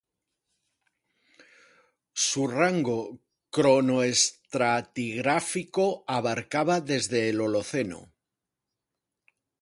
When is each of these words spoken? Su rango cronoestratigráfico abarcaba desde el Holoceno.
Su 2.23 2.41
rango 2.47 3.19
cronoestratigráfico 3.51 6.03
abarcaba 6.07 6.81
desde 6.81 7.29
el 7.29 7.39
Holoceno. 7.41 8.11